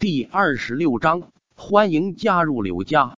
[0.00, 3.18] 第二十六章，欢迎加入柳家。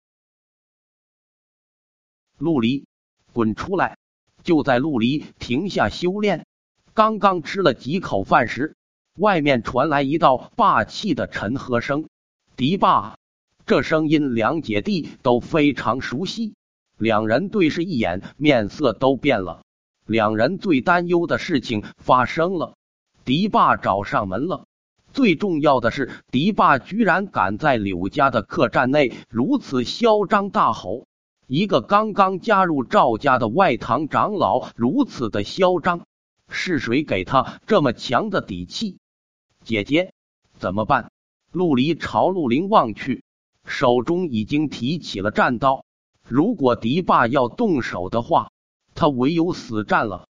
[2.39, 2.87] 陆离，
[3.35, 3.99] 滚出来！
[4.43, 6.47] 就在陆离停下修炼，
[6.95, 8.77] 刚刚吃了几口饭时，
[9.19, 12.09] 外面传来一道霸气的沉喝声
[12.57, 13.19] ：“敌霸！”
[13.67, 16.55] 这声音两姐弟都非常熟悉，
[16.97, 19.67] 两人对视一眼，面色都变了。
[20.07, 22.75] 两人最担忧的事情发生了，
[23.27, 24.65] 敌霸找上门了。
[25.13, 31.07] 最重要的是，狄霸居然敢在柳家的客栈内如此嚣张大吼！
[31.47, 36.07] 一个刚刚加入赵家的外堂长老如此的嚣张，
[36.49, 38.99] 是谁给他这么强的底气？
[39.65, 40.13] 姐姐，
[40.59, 41.11] 怎么办？
[41.51, 43.25] 陆离朝陆林望去，
[43.65, 45.85] 手中已经提起了战刀。
[46.27, 48.53] 如果狄霸要动手的话，
[48.95, 50.29] 他唯有死战了。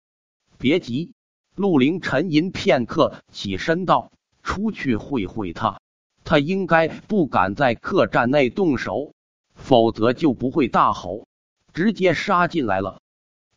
[0.57, 1.13] 别急，
[1.55, 4.11] 陆林沉吟片刻，起身道。
[4.43, 5.79] 出去会会他，
[6.23, 9.13] 他应该不敢在客栈内动手，
[9.55, 11.25] 否则就不会大吼，
[11.73, 12.99] 直接杀进来了。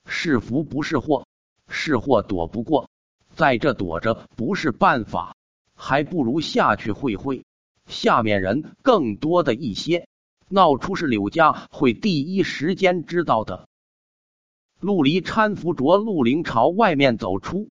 [0.07, 1.27] 是福不是祸，
[1.69, 2.89] 是祸躲不过，
[3.35, 5.35] 在这躲着不是办法，
[5.75, 7.45] 还不如下去会会。
[7.87, 10.09] 下面人更多的一些，
[10.49, 13.69] 闹出事，柳家会第一时间知道的。
[14.81, 17.69] 陆离搀扶着陆凌朝外面走出。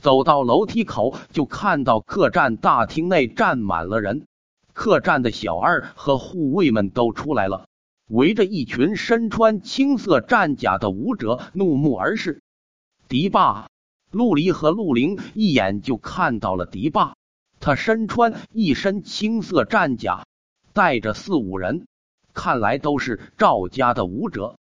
[0.00, 4.26] 走到楼梯口，就看到客栈大厅内站满了人。
[4.72, 7.66] 客栈的小二和护卫们都出来了，
[8.08, 12.42] 围着一群身穿青色战甲的武者，怒目而视。
[13.08, 13.68] 狄霸、
[14.12, 17.16] 陆离和陆凌一眼就看到了狄霸，
[17.58, 20.26] 他身穿一身青色战甲，
[20.72, 21.86] 带着四五人，
[22.32, 24.56] 看来都是赵家的武者。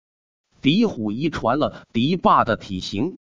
[0.62, 3.16] 狄虎遗传了狄霸的体型，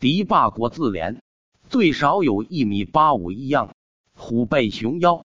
[0.00, 1.20] 狄霸国字脸。
[1.68, 3.74] 最少有一米八五一样，
[4.14, 5.24] 虎背熊腰，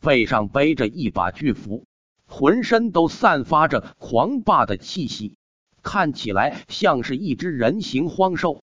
[0.00, 1.84] 背上背着一把巨斧，
[2.26, 5.36] 浑身都散发着狂霸的气息，
[5.84, 8.60] 看起来像是一只人形荒兽。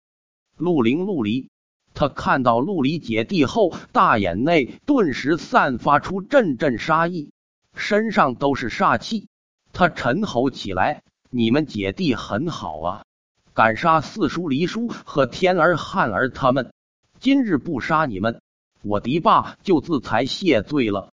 [0.56, 1.50] 陆凌、陆离，
[1.94, 7.32] 他看到陆离姐弟后，大眼内顿时散发出阵阵杀意，
[7.76, 9.28] 身上都是煞气。
[9.74, 13.04] 他沉吼起来：“你们姐弟很好啊，
[13.54, 16.72] 敢杀四叔、黎叔和天儿、汉儿他们！”
[17.20, 18.42] 今日不杀你们，
[18.84, 21.12] 我狄霸就自裁谢罪了。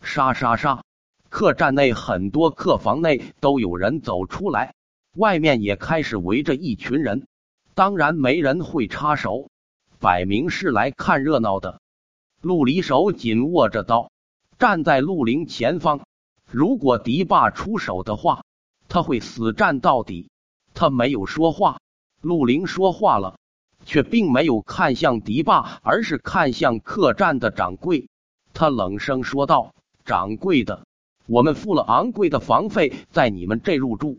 [0.00, 0.82] 杀杀杀！
[1.28, 4.74] 客栈内很多客房内都有人走出来，
[5.16, 7.26] 外面也开始围着一群人。
[7.74, 9.50] 当然没人会插手，
[9.98, 11.80] 摆明是来看热闹的。
[12.40, 14.10] 陆离手紧握着刀，
[14.58, 16.00] 站在陆凌前方。
[16.50, 18.44] 如果狄霸出手的话，
[18.88, 20.30] 他会死战到底。
[20.72, 21.80] 他没有说话，
[22.22, 23.36] 陆凌说话了。
[23.84, 28.08] 却并没有看向狄霸，而是看向客栈的掌柜。
[28.52, 29.74] 他冷声说道
[30.04, 30.86] ：“掌柜的，
[31.26, 34.18] 我们付了昂贵的房费，在你们这入住，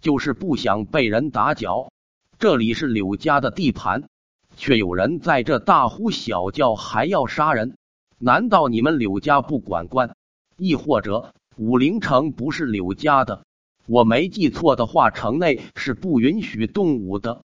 [0.00, 1.90] 就是不想被人打搅。
[2.38, 4.08] 这里是柳家的地盘，
[4.56, 7.76] 却有人在这大呼小叫，还要杀人。
[8.18, 10.14] 难道你们柳家不管管？
[10.58, 13.44] 亦或者武陵城不是柳家的？
[13.86, 17.42] 我没记错的话，城内是不允许动武的。”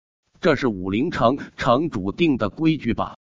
[0.45, 3.17] 这是武陵城城主定的规矩吧？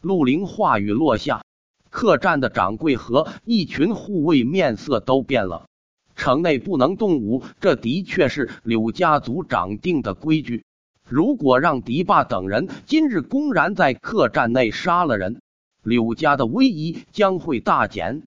[0.00, 1.44] 陆凌话语落下，
[1.88, 5.68] 客栈的掌柜和一群护卫面色都变了。
[6.16, 10.64] 城内不能动武，这的确是柳家族长定的规矩。
[11.08, 15.40] 如果让狄霸等人今日公然在客栈内杀了人，
[15.84, 18.24] 柳家的威仪将会大减，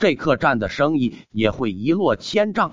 [0.00, 2.72] 这客栈的生意也会一落千丈。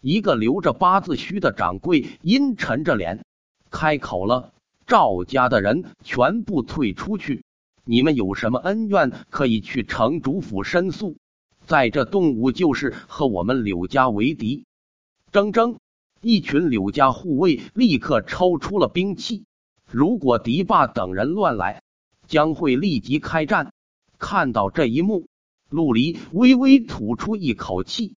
[0.00, 3.24] 一个留着八字须的掌柜阴沉着脸。
[3.74, 4.52] 开口了，
[4.86, 7.44] 赵家的人全部退出去。
[7.84, 11.16] 你们有什么恩怨，可以去城主府申诉。
[11.66, 14.64] 在这动武，就是和我们柳家为敌。
[15.32, 15.78] 铮铮，
[16.20, 19.44] 一群柳家护卫立刻抽出了兵器。
[19.90, 21.82] 如果狄霸等人乱来，
[22.28, 23.72] 将会立即开战。
[24.18, 25.26] 看到这一幕，
[25.68, 28.14] 陆离微微吐出一口气。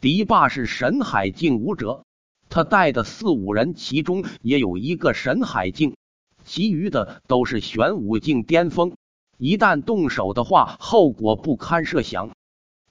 [0.00, 2.04] 狄霸是神海境武者。
[2.50, 5.96] 他带的四五人，其中也有一个神海境，
[6.44, 8.96] 其余的都是玄武境巅峰。
[9.38, 12.32] 一旦动手的话，后果不堪设想。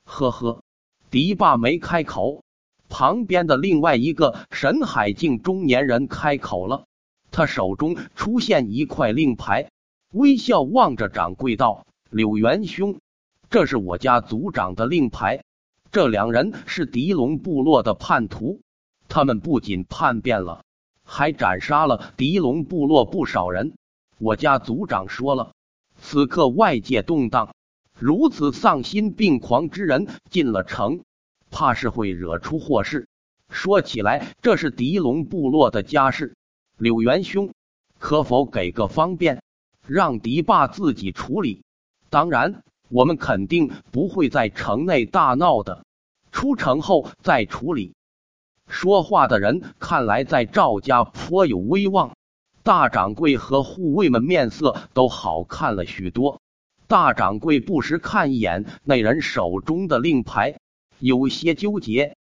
[0.05, 0.63] 呵呵，
[1.11, 2.41] 狄霸没开口，
[2.87, 6.85] 旁边的另外一个神海境中年人开口了。
[7.29, 9.69] 他手中出现一块令牌，
[10.13, 12.97] 微笑望着掌柜道：“柳元兄，
[13.49, 15.43] 这是我家族长的令牌。
[15.91, 18.61] 这两人是狄龙部落的叛徒。”
[19.09, 20.63] 他们不仅叛变了，
[21.03, 23.73] 还斩杀了狄龙部落不少人。
[24.19, 25.53] 我家族长说了，
[25.99, 27.53] 此刻外界动荡，
[27.97, 31.01] 如此丧心病狂之人进了城，
[31.49, 33.07] 怕是会惹出祸事。
[33.49, 36.35] 说起来，这是狄龙部落的家事，
[36.77, 37.51] 柳元兄
[37.97, 39.41] 可否给个方便，
[39.87, 41.63] 让狄霸自己处理？
[42.11, 45.83] 当然，我们肯定不会在城内大闹的，
[46.31, 47.95] 出城后再处理。
[48.69, 52.15] 说话的人看来在赵家颇有威望，
[52.63, 56.39] 大掌柜和护卫们面色都好看了许多。
[56.87, 60.59] 大掌柜不时看一眼那人手中的令牌，
[60.99, 62.15] 有些纠结。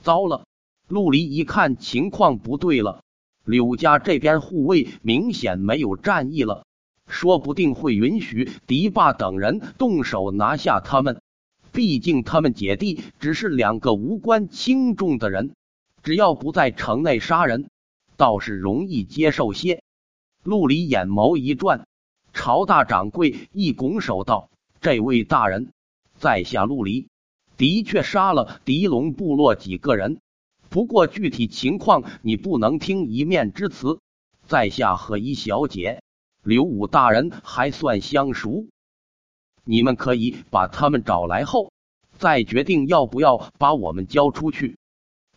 [0.00, 0.46] 糟了！
[0.88, 3.02] 陆离一看情况不对了，
[3.44, 6.64] 柳家这边护卫明显没有战意了，
[7.06, 11.20] 说不定会允许狄霸等人动手拿下他们。
[11.72, 15.52] 毕竟他们姐弟只是两个无关轻重的人。
[16.02, 17.70] 只要不在城内杀人，
[18.16, 19.82] 倒是容易接受些。
[20.42, 21.86] 陆离眼眸一转，
[22.32, 24.48] 朝大掌柜一拱手道
[24.80, 25.72] ：“这位大人，
[26.16, 27.08] 在下陆离，
[27.58, 30.20] 的确杀了狄龙部落几个人，
[30.70, 34.00] 不过具体情况你不能听一面之词。
[34.46, 36.02] 在下和一小姐、
[36.42, 38.66] 刘武大人还算相熟，
[39.64, 41.70] 你们可以把他们找来后，
[42.16, 44.78] 再决定要不要把我们交出去。”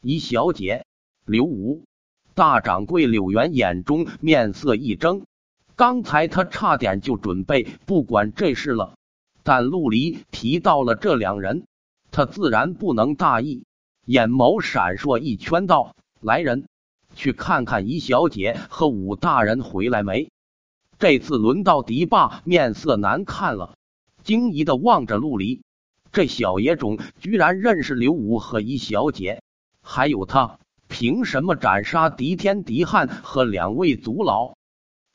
[0.06, 0.86] 一小姐，
[1.26, 1.86] 刘武
[2.34, 5.24] 大掌柜柳元眼中面色一怔，
[5.78, 8.98] 刚才他差点就准备不管这事了，
[9.44, 11.66] 但陆离提到了这两人，
[12.12, 13.64] 他自然不能大意，
[14.06, 16.68] 眼眸闪烁一圈，道：“来人，
[17.16, 20.30] 去看看一小姐和武大人回来没？”
[21.00, 23.78] 这次轮到狄霸面色难看了，
[24.22, 25.62] 惊疑的望着陆离，
[26.12, 29.42] 这小野种居然认识刘武和一小姐。
[29.84, 30.58] 还有他
[30.88, 34.56] 凭什么斩杀狄天、狄汉和两位族老？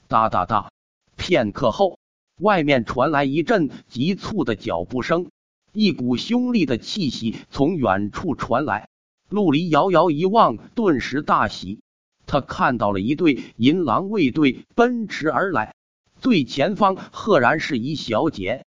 [0.06, 0.70] 哒哒哒！
[1.16, 1.98] 片刻后，
[2.40, 5.30] 外面传来一阵急促的脚步声，
[5.72, 8.88] 一股凶厉的气息从远处传来。
[9.28, 11.80] 陆离遥遥一望，顿时大喜，
[12.26, 15.74] 他看到了一队银狼卫队奔驰而来，
[16.20, 18.64] 最前方赫然是一小姐。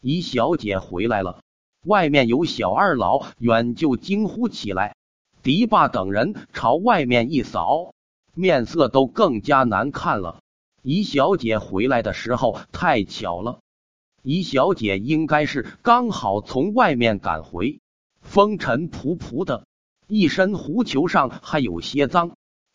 [0.00, 1.40] 一小姐回来了！
[1.84, 4.96] 外面有小二老远就惊呼起来。
[5.44, 7.92] 狄霸等人朝外面一扫，
[8.32, 10.40] 面色都更加难看了。
[10.80, 13.60] 姨小姐回来的时候太巧了，
[14.22, 17.80] 姨小姐应该是刚好从外面赶回，
[18.22, 19.66] 风尘仆仆的，
[20.06, 22.30] 一身狐裘上还有些脏。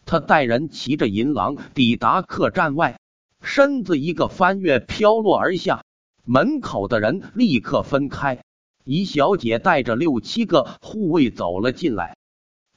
[0.05, 2.99] 她带人骑着银狼抵达客栈外，
[3.41, 5.83] 身子一个翻越飘落而下，
[6.23, 8.43] 门口的人立刻分开，
[8.83, 12.15] 姨小姐带着六七个护卫走了进来。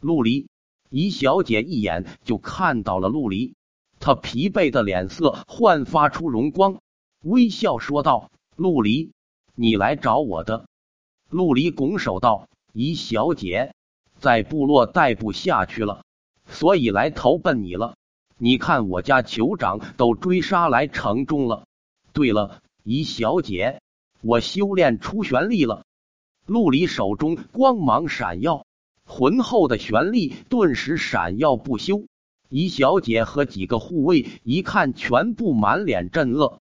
[0.03, 0.49] 陆离，
[0.91, 3.55] 姨小姐一眼就看到了陆离，
[4.01, 6.81] 她疲惫的脸色焕发出荣光，
[7.23, 9.13] 微笑说道：“陆离，
[9.55, 10.67] 你来找我的。”
[11.31, 13.77] 陆离拱手道：“姨小姐
[14.19, 16.05] 在部落待不下去了，
[16.49, 17.95] 所以来投奔你了。
[18.39, 21.69] 你看我家酋长都追杀来城中了。
[22.13, 23.81] 对了，姨小姐，
[24.21, 25.87] 我修炼出玄力了。”
[26.45, 28.67] 陆离手中光芒闪耀。
[29.15, 32.07] 浑厚的玄力顿时闪耀不休，
[32.49, 36.61] 姨小姐和几个护卫一看，全部满脸震愕。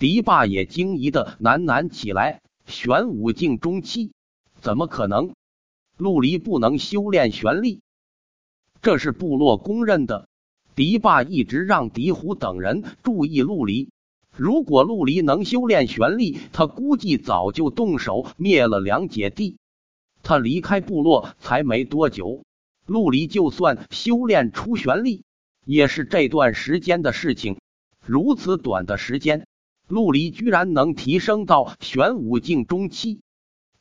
[0.00, 4.10] 狄霸也惊疑的喃喃起来：“玄武境中期，
[4.60, 5.30] 怎么可能？
[5.96, 7.82] 陆离不能修炼玄力，
[8.82, 10.26] 这是部落公认的。
[10.74, 13.90] 狄霸一直让狄虎等人注意陆离，
[14.36, 19.56] 如果陆离能修炼玄力，他估计早就动手灭了两姐弟。”
[20.22, 22.44] 他离开部落才没多久，
[22.86, 25.24] 陆离就算修炼出玄力，
[25.64, 27.58] 也是这段时间的事情。
[28.04, 29.46] 如此短的时间，
[29.88, 33.20] 陆离居然能提升到玄武境中期，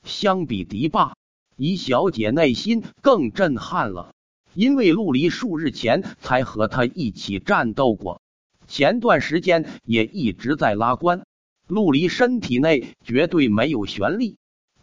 [0.04, 1.16] 相比迪霸，
[1.58, 4.14] 姨小姐内心更震撼了。
[4.54, 8.22] 因为陆离数日前才和他一起战斗过，
[8.68, 11.26] 前段时间也一直在拉关。
[11.68, 14.36] 陆离身体内绝对没有玄力。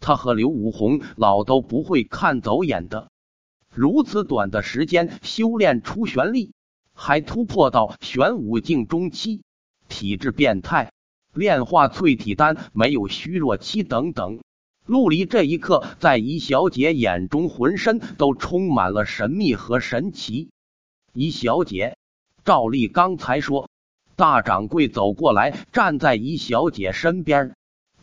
[0.09, 3.11] 他和刘武红老都不会看走眼的，
[3.71, 6.51] 如此短的时间修炼出玄力，
[6.95, 9.43] 还突破到玄武境中期，
[9.87, 10.91] 体质变态，
[11.31, 14.39] 炼化淬体丹没有虚弱期等等。
[14.87, 20.49] 陆离这一刻在怡小姐眼中，浑身都充满了神秘和神奇。
[21.13, 21.97] 怡小姐，
[22.43, 23.69] 赵丽刚才说，
[24.15, 27.53] 大掌柜走过来，站在怡小姐身边。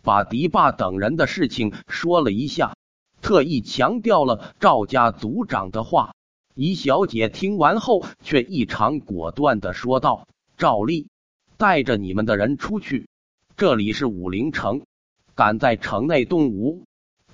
[0.06, 2.76] 把狄霸等人的事情说了一下，
[3.20, 6.14] 特意强调了赵家族长的话。
[6.54, 11.08] 姨小姐听完后，却异常果断的说道：“赵丽，
[11.56, 13.08] 带着你们的人出去，
[13.56, 14.86] 这里是武陵城，
[15.34, 16.84] 敢在城内动武，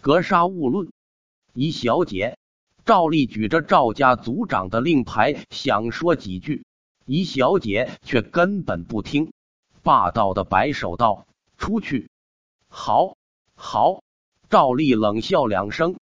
[0.00, 0.88] 格杀勿论。
[1.52, 2.38] 一小姐，
[2.86, 6.64] 赵丽举着赵家族长的令牌，想说几句，
[7.04, 9.30] 一小姐却根本不听，
[9.82, 11.26] 霸道的摆手道
[11.58, 12.08] ：“出去！”
[12.74, 13.18] 好，
[13.54, 14.02] 好。
[14.48, 15.96] 赵丽冷笑两声，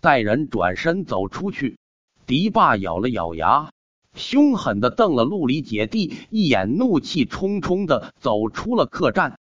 [0.00, 1.78] 带人转身走出去。
[2.26, 3.70] 狄霸咬了咬牙，
[4.12, 9.38] 凶狠的瞪了陆离姐弟一眼，怒气冲冲的走出了客栈。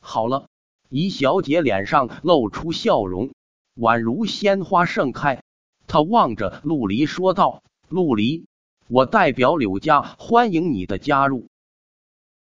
[0.00, 0.48] 好了，
[0.90, 3.30] 怡小姐脸上露出笑容，
[3.74, 5.42] 宛如鲜花盛开。
[5.86, 8.44] 她望着陆离说道：“陆离，
[8.86, 11.48] 我代表柳家欢迎你的加入。”